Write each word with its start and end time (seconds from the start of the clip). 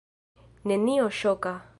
Nenio 0.71 1.05
ŝoka. 1.21 1.57